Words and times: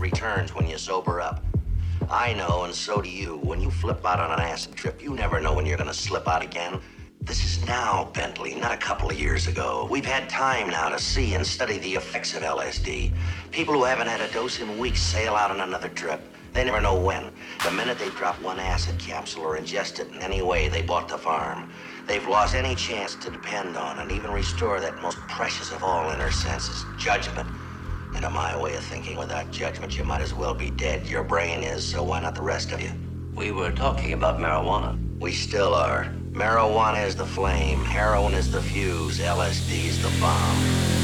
returns 0.00 0.54
when 0.54 0.66
you 0.66 0.78
sober 0.78 1.20
up. 1.20 1.44
I 2.10 2.32
know, 2.32 2.64
and 2.64 2.74
so 2.74 3.00
do 3.00 3.08
you. 3.08 3.36
When 3.36 3.60
you 3.60 3.70
flip 3.70 4.04
out 4.04 4.18
on 4.18 4.32
an 4.32 4.40
acid 4.40 4.74
trip, 4.74 5.02
you 5.02 5.14
never 5.14 5.40
know 5.40 5.52
when 5.52 5.66
you're 5.66 5.78
gonna 5.78 5.94
slip 5.94 6.26
out 6.26 6.42
again. 6.42 6.80
This 7.20 7.44
is 7.44 7.66
now, 7.66 8.10
Bentley, 8.14 8.54
not 8.54 8.72
a 8.72 8.78
couple 8.78 9.10
of 9.10 9.20
years 9.20 9.46
ago. 9.46 9.86
We've 9.90 10.06
had 10.06 10.28
time 10.30 10.70
now 10.70 10.88
to 10.88 10.98
see 10.98 11.34
and 11.34 11.46
study 11.46 11.78
the 11.78 11.94
effects 11.94 12.34
of 12.34 12.42
LSD. 12.42 13.12
People 13.52 13.74
who 13.74 13.84
haven't 13.84 14.08
had 14.08 14.22
a 14.22 14.32
dose 14.32 14.58
in 14.58 14.78
weeks 14.78 15.02
sail 15.02 15.34
out 15.34 15.50
on 15.50 15.60
another 15.60 15.90
trip. 15.90 16.20
They 16.52 16.64
never 16.64 16.80
know 16.80 16.98
when. 16.98 17.30
The 17.62 17.70
minute 17.70 17.98
they 17.98 18.08
drop 18.10 18.40
one 18.42 18.58
acid 18.58 18.98
capsule 18.98 19.42
or 19.42 19.58
ingest 19.58 20.00
it 20.00 20.08
in 20.08 20.20
any 20.22 20.42
way, 20.42 20.68
they 20.68 20.82
bought 20.82 21.08
the 21.08 21.18
farm. 21.18 21.70
They've 22.06 22.26
lost 22.26 22.54
any 22.54 22.74
chance 22.74 23.14
to 23.16 23.30
depend 23.30 23.76
on 23.76 23.98
and 23.98 24.10
even 24.10 24.32
restore 24.32 24.80
that 24.80 25.00
most 25.00 25.18
precious 25.28 25.70
of 25.70 25.84
all 25.84 26.10
inner 26.10 26.32
senses, 26.32 26.84
judgment. 26.98 27.48
To 28.20 28.28
my 28.28 28.54
way 28.54 28.76
of 28.76 28.84
thinking, 28.84 29.16
without 29.16 29.50
judgment, 29.50 29.96
you 29.96 30.04
might 30.04 30.20
as 30.20 30.34
well 30.34 30.52
be 30.52 30.68
dead. 30.68 31.06
Your 31.06 31.24
brain 31.24 31.62
is, 31.62 31.82
so 31.82 32.02
why 32.02 32.20
not 32.20 32.34
the 32.34 32.42
rest 32.42 32.70
of 32.70 32.78
you? 32.78 32.90
We 33.34 33.50
were 33.50 33.72
talking 33.72 34.12
about 34.12 34.38
marijuana. 34.38 34.98
We 35.18 35.32
still 35.32 35.72
are. 35.72 36.04
Marijuana 36.32 37.06
is 37.06 37.16
the 37.16 37.24
flame, 37.24 37.82
heroin 37.82 38.34
is 38.34 38.52
the 38.52 38.60
fuse, 38.60 39.20
LSD 39.20 39.86
is 39.86 40.02
the 40.02 40.20
bomb. 40.20 40.99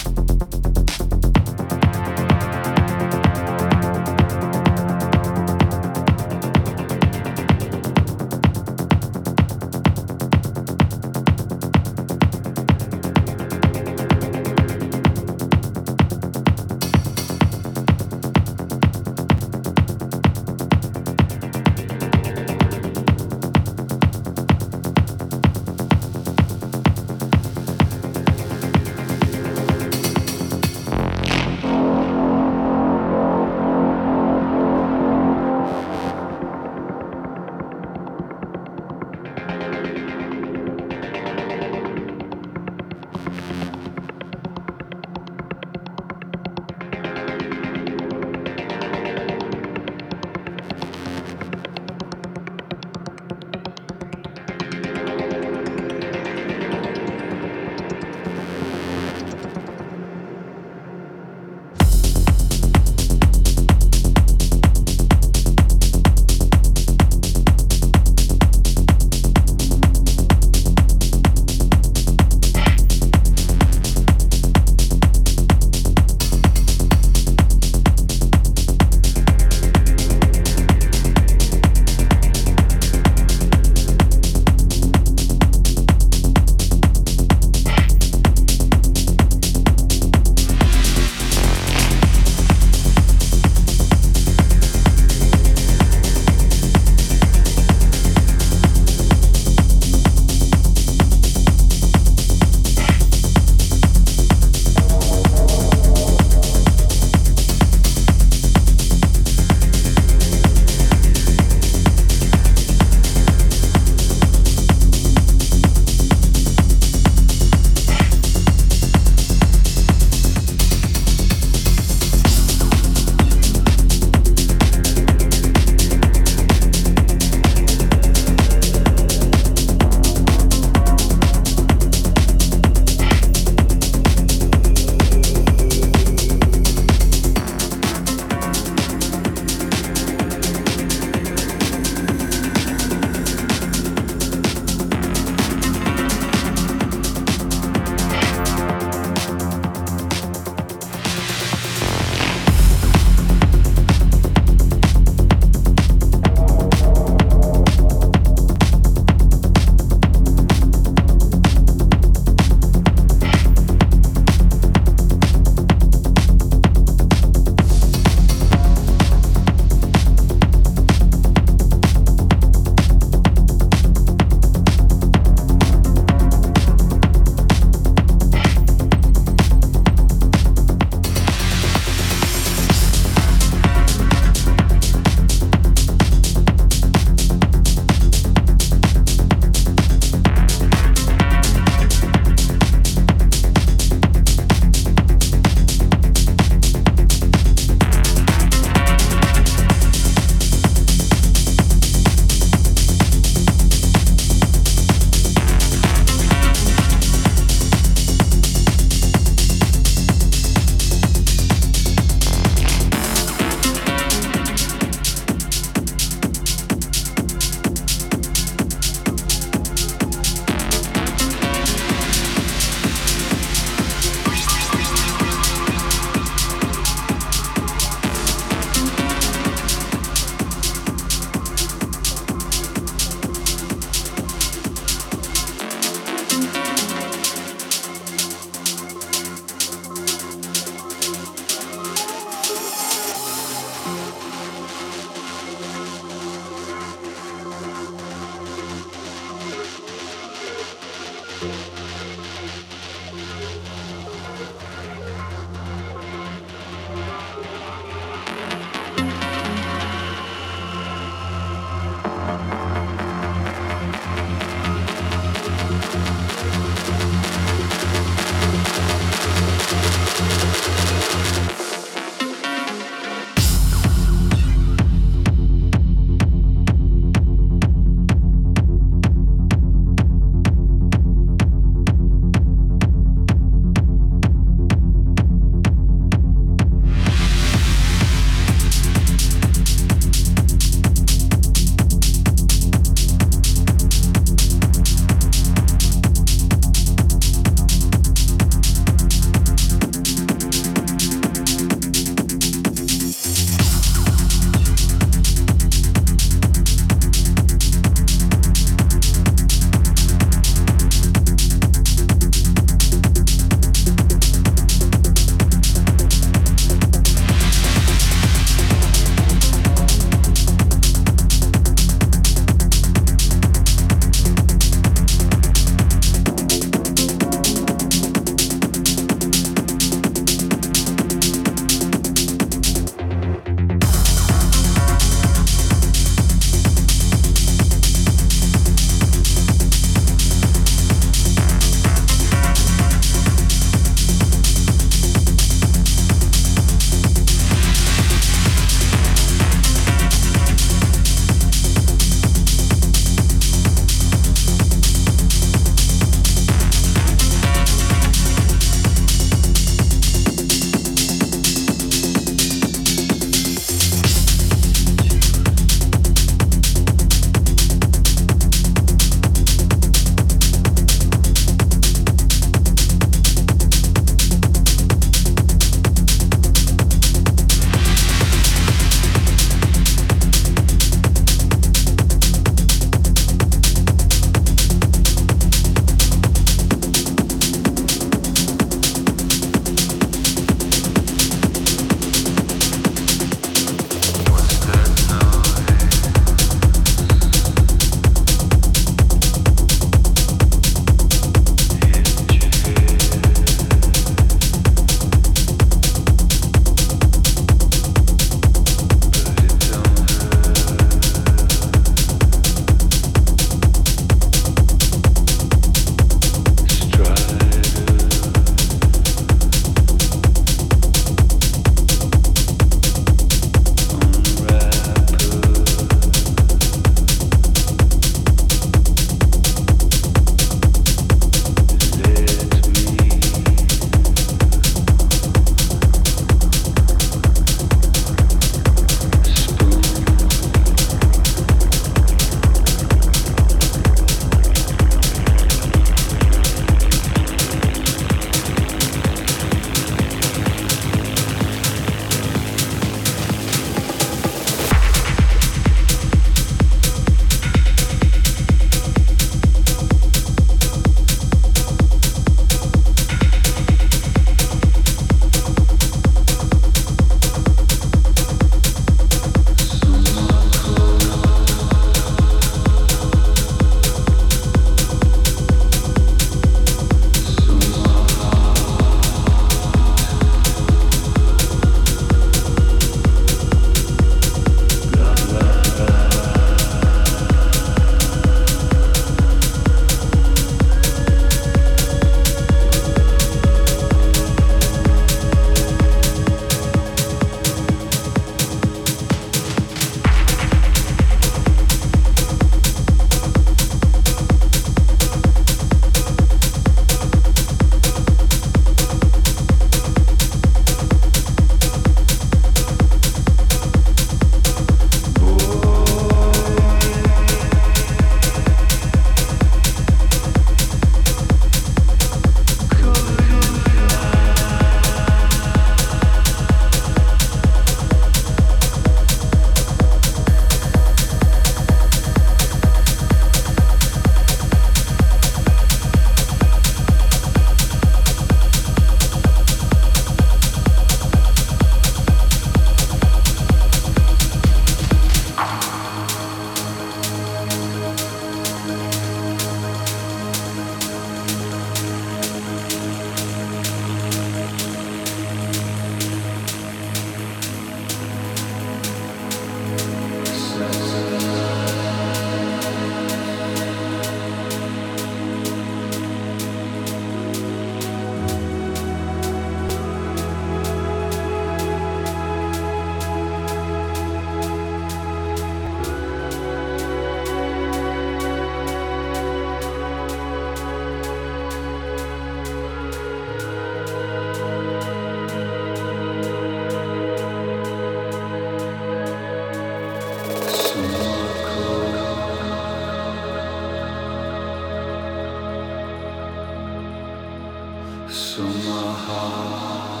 So 598.12 598.42
my 598.42 598.92
heart. 599.06 600.00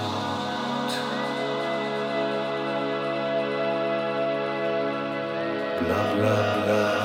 Blah. 5.86 6.99